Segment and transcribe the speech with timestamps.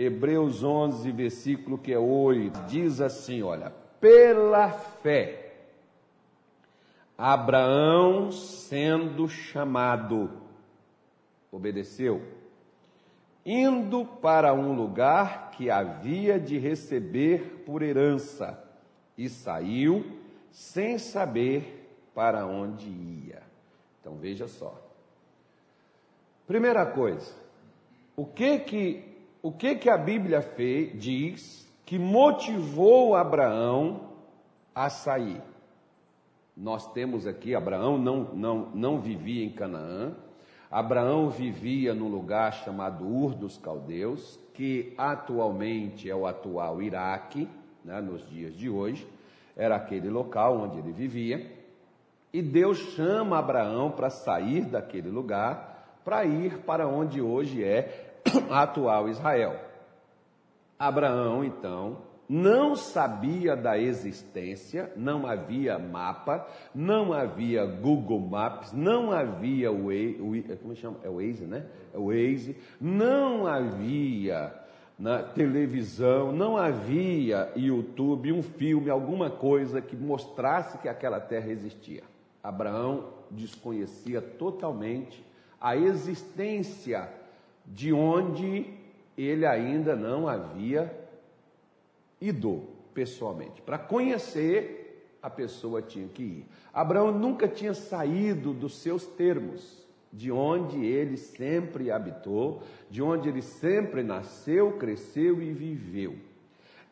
[0.00, 5.54] Hebreus 11, versículo que é 8, diz assim: olha, pela fé,
[7.16, 10.30] Abraão sendo chamado,
[11.50, 12.22] obedeceu,
[13.44, 18.56] indo para um lugar que havia de receber por herança,
[19.16, 20.06] e saiu
[20.52, 23.42] sem saber para onde ia.
[24.00, 24.80] Então veja só.
[26.46, 27.34] Primeira coisa,
[28.16, 29.07] o que que
[29.42, 34.08] o que que a Bíblia fez, diz que motivou Abraão
[34.74, 35.40] a sair?
[36.56, 40.14] Nós temos aqui Abraão não não não vivia em Canaã.
[40.70, 47.48] Abraão vivia num lugar chamado Ur dos Caldeus, que atualmente é o atual Iraque,
[47.82, 49.08] né, nos dias de hoje.
[49.56, 51.50] Era aquele local onde ele vivia.
[52.32, 58.07] E Deus chama Abraão para sair daquele lugar, para ir para onde hoje é
[58.50, 59.56] a atual Israel.
[60.78, 69.72] Abraão, então, não sabia da existência, não havia mapa, não havia Google Maps, não havia
[69.72, 69.88] o,
[70.60, 70.98] como chama?
[71.02, 71.66] É o Waze, né?
[71.92, 74.52] É o Waze, não havia
[74.98, 82.02] na televisão, não havia YouTube, um filme, alguma coisa que mostrasse que aquela terra existia.
[82.42, 85.24] Abraão desconhecia totalmente
[85.60, 87.08] a existência
[87.68, 88.66] de onde
[89.16, 90.92] ele ainda não havia
[92.20, 92.62] ido
[92.94, 93.60] pessoalmente.
[93.62, 96.46] Para conhecer, a pessoa tinha que ir.
[96.72, 103.42] Abraão nunca tinha saído dos seus termos, de onde ele sempre habitou, de onde ele
[103.42, 106.16] sempre nasceu, cresceu e viveu.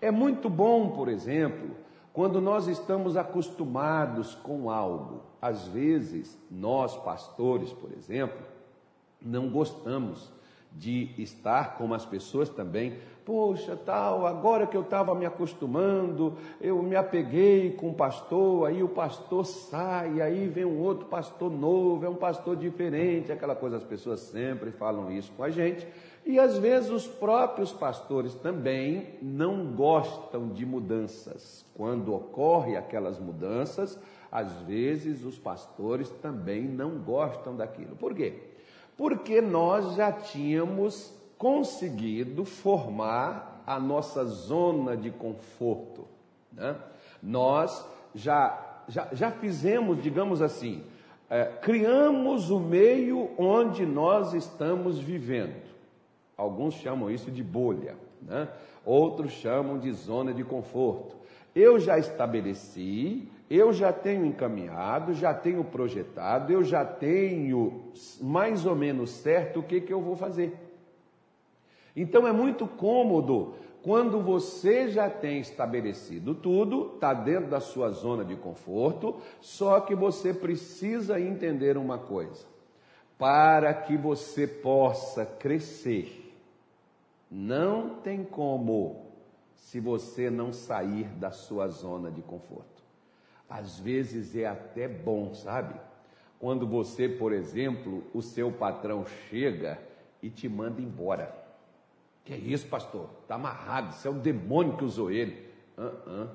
[0.00, 1.70] É muito bom, por exemplo,
[2.12, 5.22] quando nós estamos acostumados com algo.
[5.40, 8.44] Às vezes, nós pastores, por exemplo,
[9.20, 10.30] não gostamos
[10.78, 12.98] de estar como as pessoas também.
[13.24, 18.82] Poxa, tal, agora que eu estava me acostumando, eu me apeguei com o pastor, aí
[18.84, 23.78] o pastor sai, aí vem um outro pastor novo, é um pastor diferente, aquela coisa,
[23.78, 25.86] as pessoas sempre falam isso com a gente.
[26.24, 31.64] E às vezes os próprios pastores também não gostam de mudanças.
[31.74, 33.98] Quando ocorrem aquelas mudanças,
[34.30, 37.96] às vezes os pastores também não gostam daquilo.
[37.96, 38.55] Por quê?
[38.96, 46.06] Porque nós já tínhamos conseguido formar a nossa zona de conforto.
[46.52, 46.76] Né?
[47.22, 50.84] Nós já, já, já fizemos, digamos assim,
[51.28, 55.66] é, criamos o meio onde nós estamos vivendo.
[56.36, 58.48] Alguns chamam isso de bolha, né?
[58.84, 61.16] outros chamam de zona de conforto.
[61.54, 68.74] Eu já estabeleci eu já tenho encaminhado, já tenho projetado, eu já tenho mais ou
[68.74, 70.54] menos certo o que, que eu vou fazer.
[71.94, 73.54] Então é muito cômodo
[73.86, 79.94] quando você já tem estabelecido tudo, está dentro da sua zona de conforto, só que
[79.94, 82.44] você precisa entender uma coisa:
[83.16, 86.34] para que você possa crescer,
[87.30, 89.06] não tem como
[89.54, 92.75] se você não sair da sua zona de conforto.
[93.48, 95.74] Às vezes é até bom, sabe?
[96.38, 99.78] Quando você, por exemplo, o seu patrão chega
[100.22, 101.34] e te manda embora.
[102.24, 103.08] Que é isso, pastor?
[103.22, 105.48] Está amarrado, isso é o demônio que usou ele.
[105.78, 106.28] Uh -uh.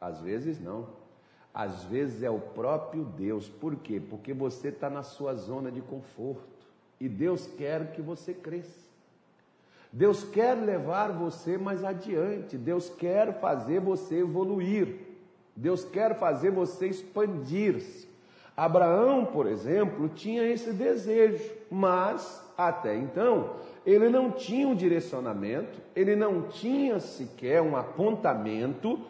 [0.00, 0.88] Às vezes não.
[1.52, 3.48] Às vezes é o próprio Deus.
[3.48, 4.00] Por quê?
[4.00, 6.66] Porque você está na sua zona de conforto.
[6.98, 8.90] E Deus quer que você cresça.
[9.92, 12.56] Deus quer levar você mais adiante.
[12.56, 15.11] Deus quer fazer você evoluir.
[15.54, 18.08] Deus quer fazer você expandir-se.
[18.56, 26.14] Abraão, por exemplo, tinha esse desejo, mas até então ele não tinha um direcionamento, ele
[26.14, 29.00] não tinha sequer um apontamento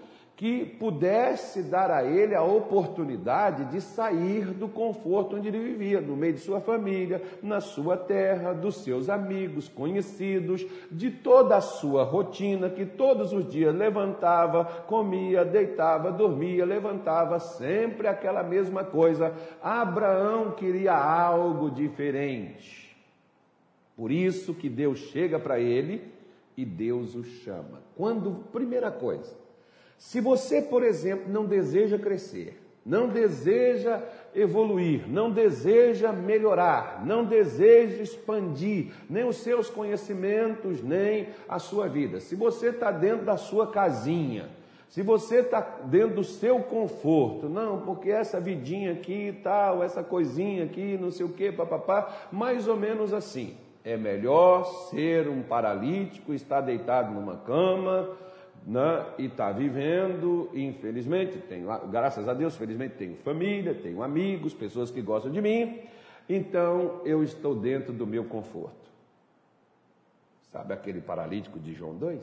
[0.43, 6.17] que pudesse dar a ele a oportunidade de sair do conforto onde ele vivia, no
[6.17, 12.03] meio de sua família, na sua terra, dos seus amigos, conhecidos, de toda a sua
[12.03, 19.33] rotina, que todos os dias levantava, comia, deitava, dormia, levantava, sempre aquela mesma coisa.
[19.63, 22.97] Abraão queria algo diferente.
[23.97, 26.03] Por isso que Deus chega para ele
[26.57, 27.81] e Deus o chama.
[27.95, 29.41] Quando, primeira coisa,
[30.03, 34.03] se você, por exemplo, não deseja crescer, não deseja
[34.35, 42.19] evoluir, não deseja melhorar, não deseja expandir nem os seus conhecimentos, nem a sua vida,
[42.19, 44.51] se você está dentro da sua casinha,
[44.89, 50.03] se você está dentro do seu conforto, não, porque essa vidinha aqui e tal, essa
[50.03, 53.57] coisinha aqui, não sei o que, papapá, mais ou menos assim.
[53.85, 58.11] É melhor ser um paralítico, estar deitado numa cama
[58.67, 64.55] né, e estar tá vivendo, infelizmente, tenho, graças a Deus, felizmente tenho família, tenho amigos,
[64.55, 65.81] pessoas que gostam de mim,
[66.29, 68.91] então eu estou dentro do meu conforto.
[70.53, 72.23] Sabe aquele paralítico de João 2?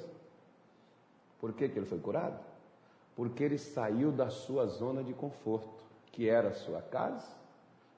[1.39, 2.39] Por que, que ele foi curado?
[3.15, 7.27] Porque ele saiu da sua zona de conforto, que era a sua casa,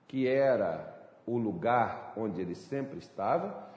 [0.08, 3.71] que era o lugar onde ele sempre estava,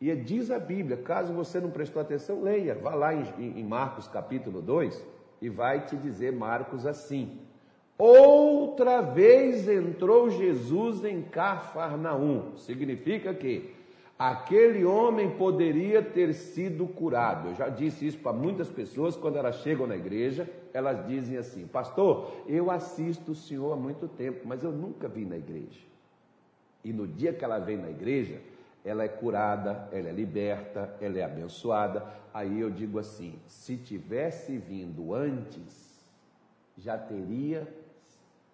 [0.00, 4.08] e diz a Bíblia, caso você não prestou atenção, leia, vá lá em, em Marcos
[4.08, 5.04] capítulo 2
[5.42, 7.38] e vai te dizer Marcos assim:
[7.98, 12.56] Outra vez entrou Jesus em Cafarnaum.
[12.56, 13.74] Significa que
[14.18, 17.48] aquele homem poderia ter sido curado.
[17.48, 21.66] Eu já disse isso para muitas pessoas quando elas chegam na igreja, elas dizem assim:
[21.66, 25.80] Pastor, eu assisto o senhor há muito tempo, mas eu nunca vi na igreja.
[26.82, 28.40] E no dia que ela vem na igreja,
[28.84, 32.06] ela é curada, ela é liberta, ela é abençoada.
[32.32, 36.10] Aí eu digo assim: se tivesse vindo antes,
[36.76, 37.66] já teria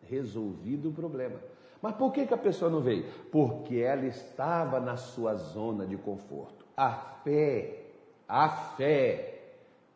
[0.08, 1.38] resolvido o problema.
[1.80, 3.04] Mas por que, que a pessoa não veio?
[3.30, 6.64] Porque ela estava na sua zona de conforto.
[6.76, 7.84] A fé,
[8.28, 9.42] a fé,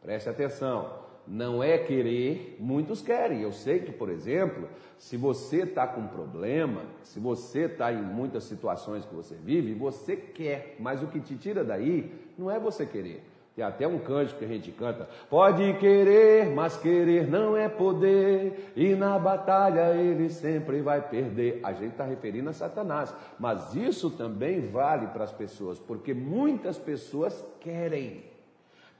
[0.00, 3.42] preste atenção, não é querer, muitos querem.
[3.42, 4.68] Eu sei que, por exemplo,
[4.98, 10.16] se você está com problema, se você está em muitas situações que você vive, você
[10.16, 13.24] quer, mas o que te tira daí não é você querer.
[13.54, 18.72] Tem até um cântico que a gente canta: Pode querer, mas querer não é poder,
[18.76, 21.60] e na batalha ele sempre vai perder.
[21.62, 26.78] A gente está referindo a Satanás, mas isso também vale para as pessoas, porque muitas
[26.78, 28.29] pessoas querem.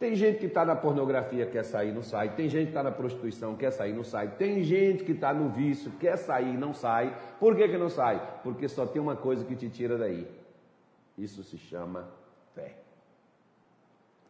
[0.00, 2.35] Tem gente que está na pornografia, quer sair, não sai.
[2.35, 4.29] Tem gente que está na prostituição, quer sair, não sai.
[4.29, 7.14] Tem gente que está no vício, quer sair, não sai.
[7.38, 8.41] Por que, que não sai?
[8.43, 10.26] Porque só tem uma coisa que te tira daí.
[11.19, 12.08] Isso se chama
[12.55, 12.76] fé.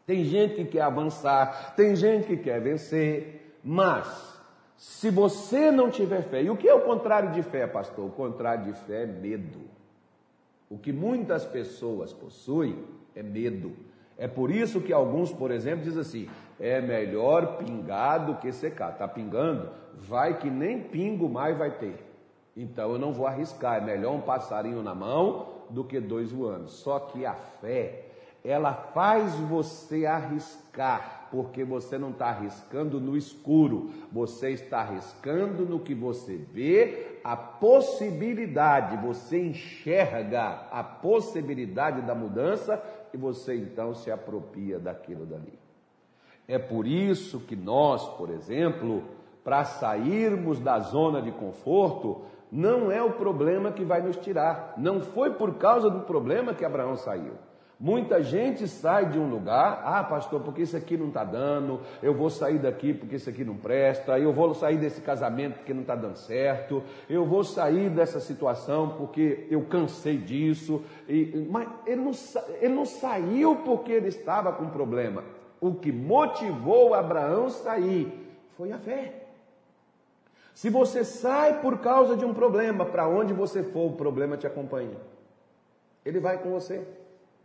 [0.05, 4.41] Tem gente que quer avançar, tem gente que quer vencer, mas
[4.77, 8.07] se você não tiver fé, e o que é o contrário de fé, pastor?
[8.07, 9.61] O contrário de fé é medo.
[10.69, 12.77] O que muitas pessoas possuem
[13.15, 13.73] é medo.
[14.21, 16.29] É por isso que alguns, por exemplo, dizem assim:
[16.61, 18.93] é melhor pingar do que secar.
[18.93, 19.71] Está pingando?
[19.95, 22.07] Vai que nem pingo mais vai ter.
[22.55, 23.79] Então eu não vou arriscar.
[23.79, 26.69] É melhor um passarinho na mão do que dois voando.
[26.69, 28.09] Só que a fé,
[28.45, 35.79] ela faz você arriscar, porque você não está arriscando no escuro, você está arriscando no
[35.79, 42.83] que você vê, a possibilidade, você enxerga a possibilidade da mudança
[43.13, 45.59] e você então se apropria daquilo dali.
[46.49, 49.05] É por isso que nós, por exemplo,
[49.45, 54.75] para sairmos da zona de conforto, não é o problema que vai nos tirar.
[54.77, 57.35] Não foi por causa do problema que Abraão saiu.
[57.83, 62.13] Muita gente sai de um lugar, ah, pastor, porque isso aqui não está dando, eu
[62.13, 65.81] vou sair daqui porque isso aqui não presta, eu vou sair desse casamento porque não
[65.81, 70.85] está dando certo, eu vou sair dessa situação porque eu cansei disso.
[71.09, 72.11] E, mas ele não,
[72.61, 75.25] ele não saiu porque ele estava com problema.
[75.59, 78.13] O que motivou Abraão sair
[78.59, 79.25] foi a fé.
[80.53, 84.47] Se você sai por causa de um problema, para onde você for, o problema te
[84.47, 84.99] acompanha.
[86.05, 86.87] Ele vai com você.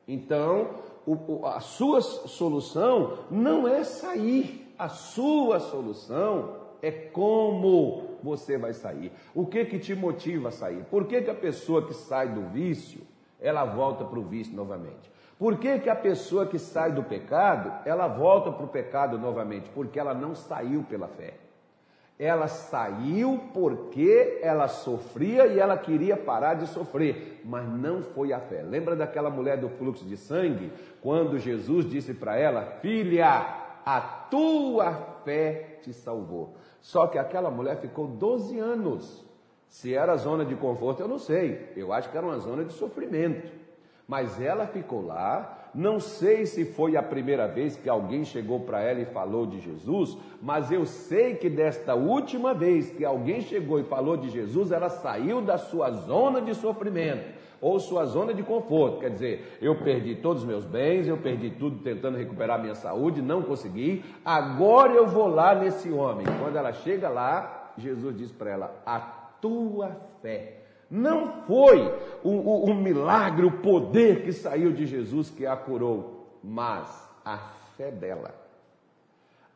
[0.08, 0.70] Então,
[1.06, 9.12] o, a sua solução não é sair, a sua solução é como você vai sair.
[9.34, 10.84] O que que te motiva a sair?
[10.86, 13.02] Por que, que a pessoa que sai do vício,
[13.40, 15.12] ela volta para o vício novamente?
[15.38, 19.70] Por que, que a pessoa que sai do pecado, ela volta para o pecado novamente?
[19.70, 21.45] Porque ela não saiu pela fé.
[22.18, 28.40] Ela saiu porque ela sofria e ela queria parar de sofrer, mas não foi a
[28.40, 28.62] fé.
[28.62, 30.72] Lembra daquela mulher do fluxo de sangue?
[31.02, 33.28] Quando Jesus disse para ela: Filha,
[33.86, 34.94] a tua
[35.26, 36.56] fé te salvou.
[36.82, 39.26] Só que aquela mulher ficou 12 anos.
[39.68, 41.74] Se era zona de conforto, eu não sei.
[41.76, 43.52] Eu acho que era uma zona de sofrimento.
[44.08, 48.82] Mas ela ficou lá, não sei se foi a primeira vez que alguém chegou para
[48.82, 53.78] ela e falou de Jesus, mas eu sei que desta última vez que alguém chegou
[53.78, 58.42] e falou de Jesus, ela saiu da sua zona de sofrimento ou sua zona de
[58.42, 59.00] conforto.
[59.00, 63.22] Quer dizer, eu perdi todos os meus bens, eu perdi tudo tentando recuperar minha saúde,
[63.22, 64.04] não consegui.
[64.24, 66.26] Agora eu vou lá nesse homem.
[66.40, 69.00] Quando ela chega lá, Jesus diz para ela: A
[69.42, 71.82] tua fé não foi
[72.24, 76.88] o, o, o milagre, o poder que saiu de Jesus que a curou, mas
[77.24, 77.38] a
[77.76, 78.34] fé dela.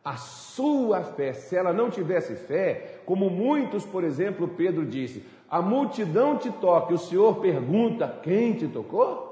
[0.04, 5.62] A sua fé, se ela não tivesse fé, como muitos, por exemplo, Pedro disse, a
[5.62, 9.30] multidão te toca, e o Senhor pergunta: quem te tocou?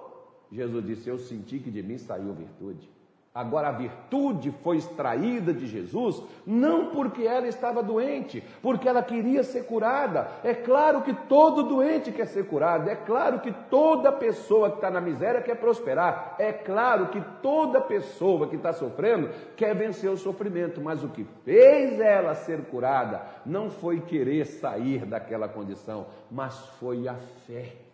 [0.51, 2.89] Jesus disse: Eu senti que de mim saiu virtude.
[3.37, 9.43] Agora, a virtude foi extraída de Jesus não porque ela estava doente, porque ela queria
[9.43, 10.27] ser curada.
[10.43, 14.89] É claro que todo doente quer ser curado, é claro que toda pessoa que está
[14.89, 20.17] na miséria quer prosperar, é claro que toda pessoa que está sofrendo quer vencer o
[20.17, 26.57] sofrimento, mas o que fez ela ser curada não foi querer sair daquela condição, mas
[26.79, 27.13] foi a
[27.45, 27.86] fé.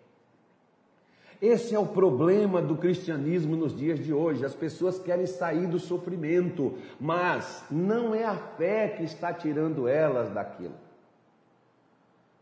[1.44, 4.46] Esse é o problema do cristianismo nos dias de hoje.
[4.46, 10.30] As pessoas querem sair do sofrimento, mas não é a fé que está tirando elas
[10.30, 10.76] daquilo.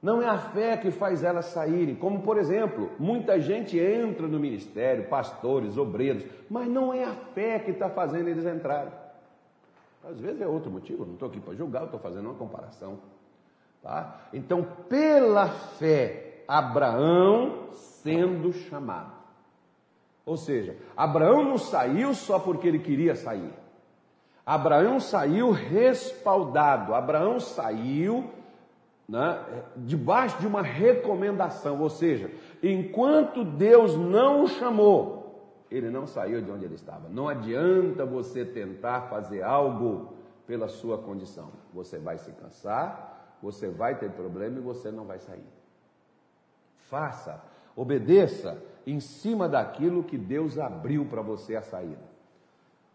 [0.04, 1.96] Não é a fé que faz elas saírem.
[1.96, 7.58] Como, por exemplo, muita gente entra no ministério, pastores, obreiros, mas não é a fé
[7.58, 8.94] que está fazendo eles entrarem.
[10.08, 13.00] Às vezes é outro motivo, não estou aqui para julgar, estou fazendo uma comparação.
[13.82, 14.28] Tá?
[14.32, 17.70] Então, pela fé, Abraão
[18.04, 19.22] sendo chamado.
[20.26, 23.54] Ou seja, Abraão não saiu só porque ele queria sair.
[24.46, 26.94] Abraão saiu respaldado.
[26.94, 28.30] Abraão saiu
[29.08, 29.44] né,
[29.76, 31.82] debaixo de uma recomendação.
[31.82, 32.32] Ou seja,
[32.62, 37.08] enquanto Deus não o chamou, ele não saiu de onde ele estava.
[37.10, 40.14] Não adianta você tentar fazer algo
[40.46, 41.50] pela sua condição.
[41.74, 45.48] Você vai se cansar, você vai ter problema e você não vai sair.
[46.90, 52.12] Faça Obedeça em cima daquilo que Deus abriu para você a saída.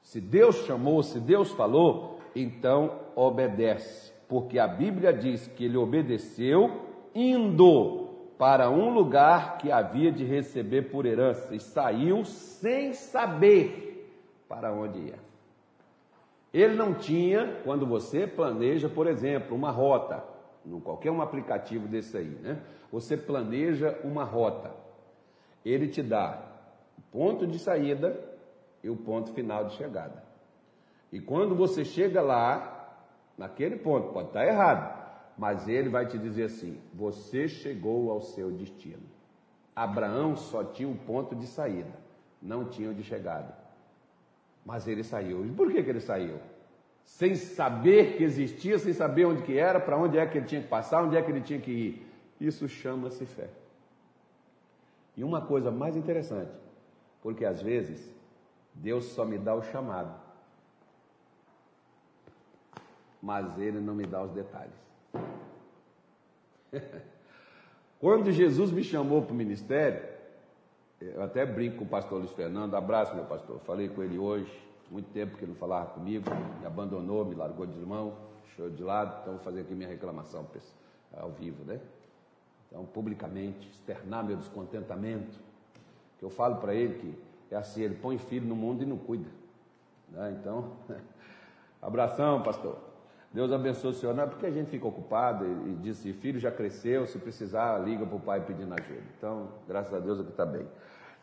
[0.02, 6.87] Se Deus chamou, se Deus falou, então obedece, porque a Bíblia diz que ele obedeceu
[7.14, 8.06] indo
[8.38, 14.12] para um lugar que havia de receber por herança e saiu sem saber
[14.49, 15.18] para onde ia.
[16.52, 20.23] Ele não tinha, quando você planeja, por exemplo, uma rota,
[20.66, 22.61] no qualquer um aplicativo desse aí, né?
[22.90, 24.75] Você planeja uma rota.
[25.64, 26.42] Ele te dá
[26.99, 28.18] o ponto de saída
[28.82, 30.23] e o ponto final de chegada.
[31.12, 32.99] E quando você chega lá,
[33.38, 35.04] naquele ponto, pode estar errado,
[35.38, 39.02] mas ele vai te dizer assim: você chegou ao seu destino.
[39.75, 41.92] Abraão só tinha um ponto de saída,
[42.40, 43.56] não tinha o de chegada.
[44.64, 45.46] Mas ele saiu.
[45.46, 46.40] E por que, que ele saiu?
[47.06, 50.60] Sem saber que existia, sem saber onde que era, para onde é que ele tinha
[50.60, 52.06] que passar, onde é que ele tinha que ir.
[52.38, 53.48] Isso chama-se fé.
[55.16, 56.52] E uma coisa mais interessante,
[57.22, 58.12] porque às vezes
[58.75, 60.14] Deus só me dá o chamado,
[63.22, 64.75] mas Ele não me dá os detalhes.
[67.98, 70.06] Quando Jesus me chamou para o ministério,
[71.00, 74.52] eu até brinco com o pastor Luiz Fernando, abraço meu pastor, falei com ele hoje,
[74.90, 76.24] muito tempo que ele não falava comigo,
[76.60, 78.14] me abandonou, me largou de mão,
[78.44, 80.46] deixou de lado, então vou fazer aqui minha reclamação
[81.16, 81.80] ao vivo, né?
[82.68, 85.38] Então, publicamente, externar meu descontentamento,
[86.18, 86.98] que eu falo para ele
[87.48, 89.28] que é assim, ele põe filho no mundo e não cuida.
[90.10, 90.36] Né?
[90.40, 90.72] Então,
[91.80, 92.78] abração, pastor.
[93.32, 94.14] Deus abençoe o senhor.
[94.14, 97.78] Não é porque a gente fica ocupado e, e disse, filho já cresceu, se precisar,
[97.78, 99.02] liga para o pai pedindo ajuda.
[99.16, 100.66] Então, graças a Deus aqui está bem.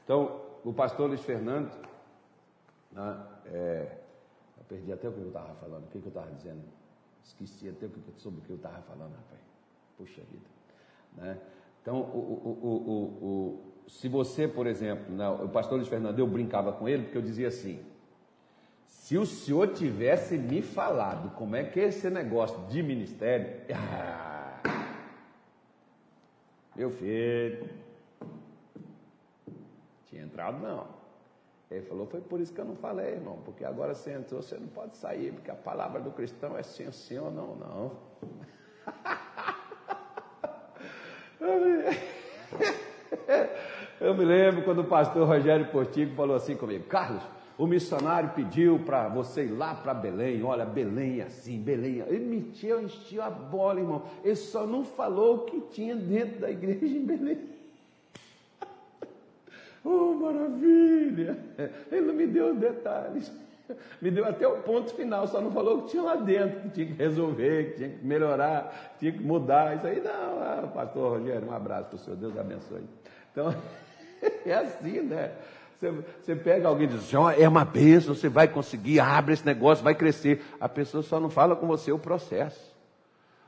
[0.04, 1.72] Então, o pastor Luiz Fernando,
[2.94, 3.98] né, é,
[4.58, 6.62] eu perdi até o que eu estava falando, o que, eu estava dizendo.
[7.24, 9.42] Esqueci até sobre o que eu estava falando, rapaz.
[9.98, 10.46] Puxa vida.
[11.16, 11.40] Né?
[11.82, 16.74] Então, o, o, o, se você, por exemplo, né, o pastor Luiz Fernando, eu brincava
[16.74, 17.84] com ele, porque eu dizia assim:
[18.86, 23.62] se o senhor tivesse me falado como é que é esse negócio de ministério,
[26.76, 27.70] meu filho,
[30.06, 31.03] tinha entrado não.
[31.78, 34.58] Ele falou, foi por isso que eu não falei, irmão, porque agora você entrou, você
[34.58, 37.92] não pode sair, porque a palavra do cristão é sim, sim ou não, não.
[44.00, 47.24] Eu me lembro quando o pastor Rogério Portigo falou assim comigo, Carlos,
[47.58, 52.02] o missionário pediu para você ir lá para Belém, olha, Belém é assim, Belém.
[52.02, 54.04] É- ele metiu, encheu a bola, irmão.
[54.24, 57.53] Ele só não falou o que tinha dentro da igreja em Belém.
[59.84, 61.38] Oh, maravilha!
[61.92, 63.32] Ele não me deu os detalhes.
[64.02, 66.70] Me deu até o ponto final, só não falou o que tinha lá dentro, que
[66.70, 69.78] tinha que resolver, que tinha que melhorar, que tinha que mudar.
[69.78, 72.84] Isso aí não, ah, pastor Rogério, um abraço para o senhor, Deus abençoe.
[73.32, 73.56] Então,
[74.46, 75.32] é assim, né?
[75.80, 79.46] Você, você pega alguém e diz oh, é uma bênção, você vai conseguir, abre esse
[79.46, 80.42] negócio, vai crescer.
[80.60, 82.74] A pessoa só não fala com você o processo.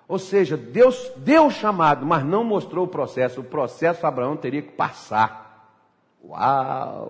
[0.07, 3.41] Ou seja, Deus deu o chamado, mas não mostrou o processo.
[3.41, 5.44] O processo Abraão teria que passar.
[6.27, 7.09] Uau!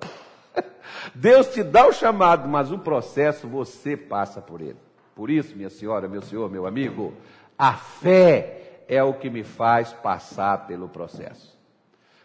[1.15, 4.77] Deus te dá o chamado, mas o processo você passa por ele.
[5.15, 7.13] Por isso, minha senhora, meu senhor, meu amigo,
[7.57, 11.55] a fé é o que me faz passar pelo processo.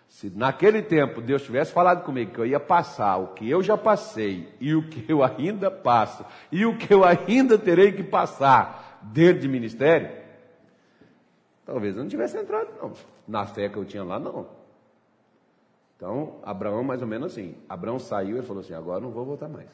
[0.09, 3.79] Se naquele tempo Deus tivesse falado comigo que eu ia passar o que eu já
[3.79, 8.99] passei e o que eu ainda passo e o que eu ainda terei que passar
[9.03, 10.11] dentro de ministério,
[11.65, 12.93] talvez eu não tivesse entrado não,
[13.27, 14.60] na fé que eu tinha lá não.
[16.01, 19.51] Então, Abraão mais ou menos assim, Abraão saiu e falou assim, agora não vou voltar
[19.51, 19.69] mais.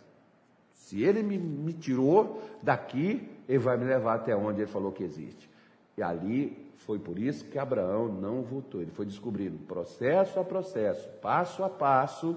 [0.73, 5.05] Se ele me, me tirou daqui, ele vai me levar até onde ele falou que
[5.05, 5.49] existe.
[5.97, 8.83] E ali foi por isso que Abraão não voltou.
[8.83, 12.37] Ele foi descobrindo processo a processo, passo a passo,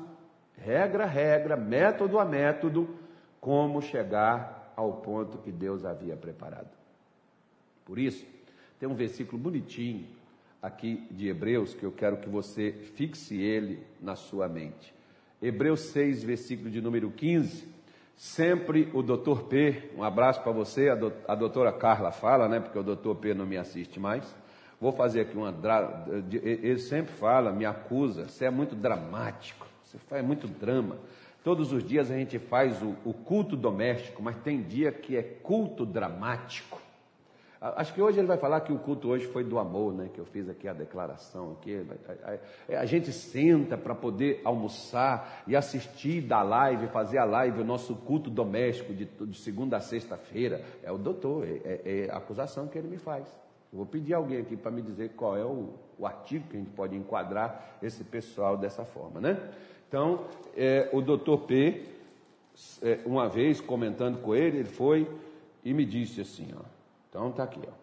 [0.55, 2.87] regra a regra, método a método,
[3.41, 6.69] como chegar ao ponto que Deus havia preparado.
[7.85, 8.23] Por isso,
[8.79, 10.05] tem um versículo bonitinho
[10.61, 14.93] aqui de Hebreus que eu quero que você fixe ele na sua mente.
[15.41, 17.79] Hebreus 6, versículo de número 15
[18.19, 22.59] Sempre o doutor P, um abraço para você, a, do, a doutora Carla fala, né?
[22.59, 24.35] Porque o doutor P não me assiste mais.
[24.77, 25.55] Vou fazer aqui uma.
[26.29, 30.97] Ele sempre fala, me acusa, você é muito dramático, você faz muito drama.
[31.45, 35.23] Todos os dias a gente faz o, o culto doméstico, mas tem dia que é
[35.23, 36.78] culto dramático.
[37.61, 40.09] Acho que hoje ele vai falar que o culto hoje foi do amor, né?
[40.13, 41.57] Que eu fiz aqui a declaração.
[41.59, 41.85] Aqui.
[42.69, 47.95] A, gente senta para poder almoçar e assistir da live, fazer a live, o nosso
[47.95, 50.63] culto doméstico de, de segunda a sexta-feira.
[50.81, 53.27] É o doutor, é, é, é, a acusação que ele me faz.
[53.73, 56.59] Eu vou pedir alguém aqui para me dizer qual é o, o, artigo que a
[56.59, 59.37] gente pode enquadrar esse pessoal dessa forma, né?
[59.85, 60.25] Então,
[60.55, 61.83] é, o doutor P,
[62.81, 65.05] é, uma vez comentando com ele, ele foi
[65.61, 66.78] e me disse assim, ó.
[67.09, 67.73] Então está aqui, ó.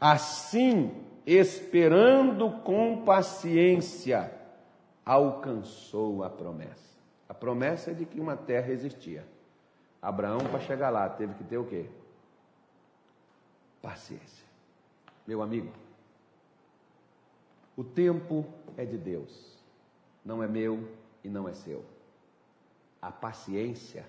[0.00, 4.32] Assim, esperando com paciência,
[5.04, 6.98] alcançou a promessa.
[7.28, 9.24] A promessa é de que uma terra existia.
[10.00, 11.86] Abraão, para chegar lá, teve que ter o quê?
[13.82, 14.46] Paciência.
[15.26, 15.70] Meu amigo,
[17.76, 18.44] o tempo
[18.76, 19.58] é de Deus,
[20.24, 20.88] não é meu
[21.22, 21.84] e não é seu.
[23.00, 24.04] A paciência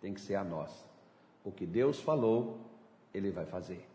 [0.00, 0.84] tem que ser a nossa.
[1.44, 2.58] O que Deus falou,
[3.12, 3.93] Ele vai fazer.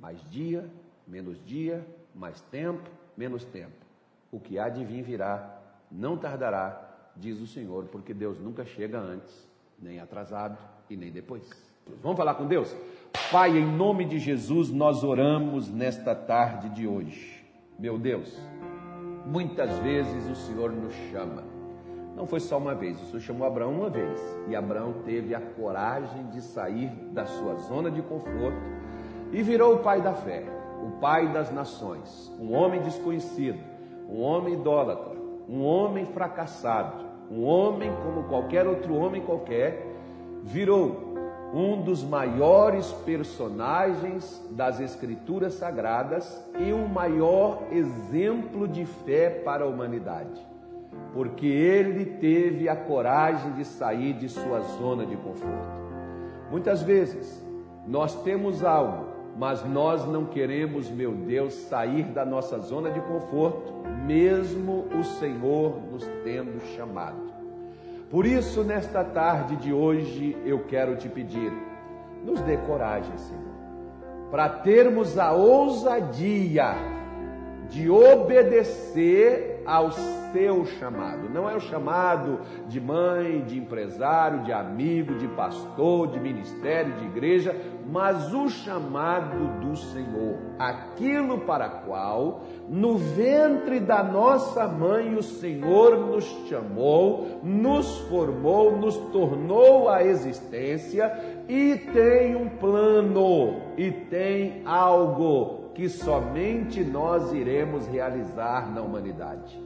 [0.00, 0.64] Mais dia,
[1.06, 3.84] menos dia, mais tempo, menos tempo.
[4.32, 5.60] O que há de vir virá,
[5.90, 9.46] não tardará, diz o Senhor, porque Deus nunca chega antes,
[9.78, 10.56] nem atrasado
[10.88, 11.42] e nem depois.
[12.02, 12.74] Vamos falar com Deus?
[13.30, 17.44] Pai, em nome de Jesus, nós oramos nesta tarde de hoje.
[17.78, 18.40] Meu Deus,
[19.26, 21.44] muitas vezes o Senhor nos chama.
[22.16, 24.18] Não foi só uma vez, o Senhor chamou Abraão uma vez.
[24.48, 28.79] E Abraão teve a coragem de sair da sua zona de conforto
[29.32, 30.44] e virou o pai da fé,
[30.82, 33.60] o pai das nações, um homem desconhecido,
[34.08, 39.86] um homem idólatra, um homem fracassado, um homem como qualquer outro homem qualquer,
[40.42, 41.10] virou
[41.52, 49.66] um dos maiores personagens das Escrituras Sagradas e o maior exemplo de fé para a
[49.66, 50.40] humanidade,
[51.12, 55.80] porque ele teve a coragem de sair de sua zona de conforto.
[56.50, 57.44] Muitas vezes
[57.86, 63.72] nós temos algo mas nós não queremos, meu Deus, sair da nossa zona de conforto,
[64.06, 67.30] mesmo o Senhor nos tendo chamado.
[68.10, 71.52] Por isso, nesta tarde de hoje, eu quero te pedir,
[72.24, 73.54] nos dê coragem, Senhor,
[74.30, 76.74] para termos a ousadia
[77.68, 81.28] de obedecer ao seu chamado.
[81.28, 87.04] Não é o chamado de mãe, de empresário, de amigo, de pastor, de ministério, de
[87.06, 87.54] igreja,
[87.90, 95.98] mas o chamado do Senhor, aquilo para qual no ventre da nossa mãe o Senhor
[95.98, 101.12] nos chamou, nos formou, nos tornou a existência
[101.48, 109.58] e tem um plano e tem algo que somente nós iremos realizar na humanidade.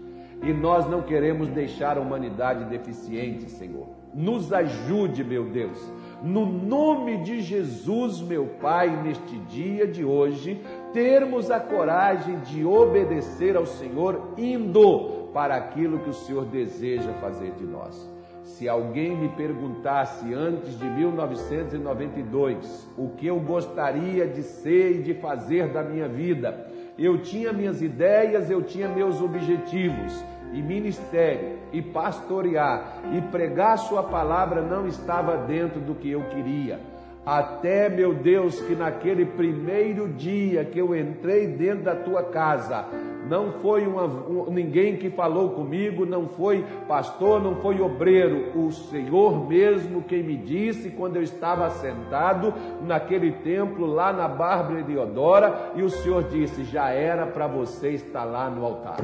[0.43, 3.89] E nós não queremos deixar a humanidade deficiente, Senhor.
[4.13, 5.93] Nos ajude, meu Deus.
[6.23, 10.61] No nome de Jesus, meu Pai, neste dia de hoje,
[10.93, 17.53] termos a coragem de obedecer ao Senhor, indo para aquilo que o Senhor deseja fazer
[17.53, 18.14] de nós.
[18.55, 25.15] Se alguém me perguntasse antes de 1992 o que eu gostaria de ser e de
[25.15, 31.83] fazer da minha vida, eu tinha minhas ideias, eu tinha meus objetivos e ministério e
[31.83, 36.79] pastorear e pregar Sua palavra não estava dentro do que eu queria.
[37.27, 42.85] Até, meu Deus, que naquele primeiro dia que eu entrei dentro da tua casa,
[43.31, 48.71] não foi uma, um, ninguém que falou comigo, não foi pastor, não foi obreiro, o
[48.71, 54.99] Senhor mesmo quem me disse quando eu estava sentado naquele templo lá na Bárbara de
[54.99, 59.01] Odora, e o Senhor disse: já era para você estar lá no altar.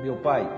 [0.00, 0.48] Meu Pai,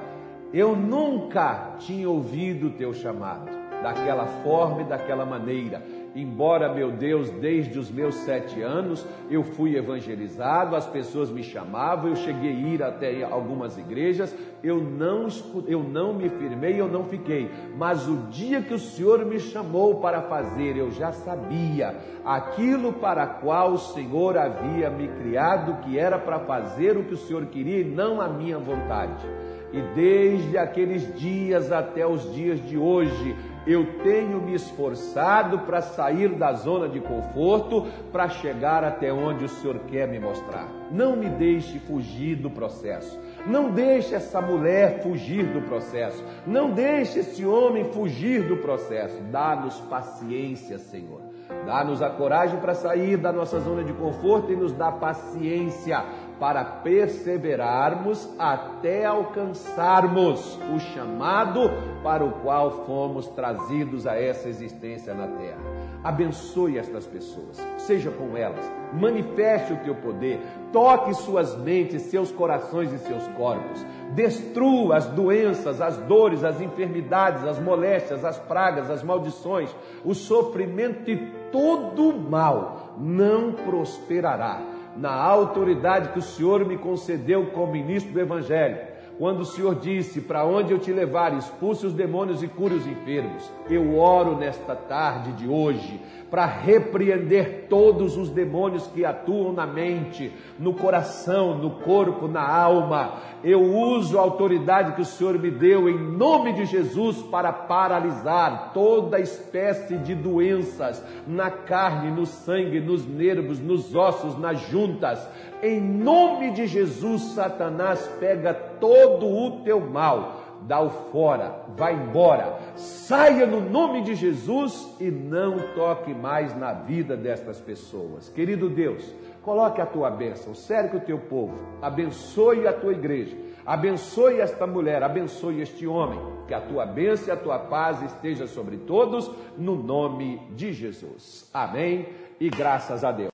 [0.53, 3.51] Eu nunca tinha ouvido o teu chamado,
[3.83, 5.83] daquela forma e daquela maneira
[6.17, 12.09] embora, meu Deus, desde os meus sete anos eu fui evangelizado, as pessoas me chamavam,
[12.09, 15.29] eu cheguei a ir até algumas igrejas, eu não,
[15.67, 17.51] eu não me firmei, eu não fiquei.
[17.77, 23.27] Mas o dia que o Senhor me chamou para fazer, eu já sabia aquilo para
[23.27, 27.81] qual o Senhor havia me criado, que era para fazer o que o Senhor queria
[27.81, 29.25] e não a minha vontade.
[29.73, 36.29] E desde aqueles dias até os dias de hoje, eu tenho me esforçado para sair
[36.37, 40.69] da zona de conforto, para chegar até onde o Senhor quer me mostrar.
[40.91, 43.19] Não me deixe fugir do processo.
[43.45, 46.23] Não deixe essa mulher fugir do processo.
[46.47, 49.21] Não deixe esse homem fugir do processo.
[49.31, 51.21] Dá-nos paciência, Senhor.
[51.65, 56.05] Dá-nos a coragem para sair da nossa zona de conforto e nos dá paciência
[56.39, 61.71] para perseverarmos até alcançarmos o chamado
[62.03, 65.61] para o qual fomos trazidos a essa existência na terra.
[66.05, 70.41] Abençoe estas pessoas, seja com elas, manifeste o teu poder,
[70.73, 77.45] toque suas mentes, seus corações e seus corpos, destrua as doenças, as dores, as enfermidades,
[77.45, 81.17] as moléstias, as pragas, as maldições, o sofrimento e
[81.51, 88.96] todo mal não prosperará na autoridade que o Senhor me concedeu como ministro do Evangelho
[89.19, 92.87] quando o Senhor disse: Para onde eu te levar, expulse os demônios e cure os
[92.87, 93.51] enfermos.
[93.69, 96.01] Eu oro nesta tarde de hoje
[96.31, 103.15] para repreender todos os demônios que atuam na mente, no coração, no corpo, na alma.
[103.45, 108.73] Eu uso a autoridade que o Senhor me deu em nome de Jesus para paralisar
[108.75, 115.27] toda espécie de doenças na carne, no sangue, nos nervos, nos ossos, nas juntas
[115.63, 123.47] em nome de Jesus, Satanás pega todo o teu mal, dá-o fora, vai embora, saia
[123.47, 128.29] no nome de Jesus e não toque mais na vida destas pessoas.
[128.29, 134.41] Querido Deus, coloque a tua bênção, cerque o teu povo, abençoe a tua igreja, abençoe
[134.41, 138.77] esta mulher, abençoe este homem, que a tua bênção e a tua paz esteja sobre
[138.79, 141.49] todos, no nome de Jesus.
[141.53, 142.07] Amém
[142.39, 143.25] e graças a Deus.